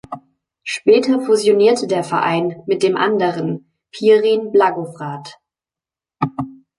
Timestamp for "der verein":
1.85-2.63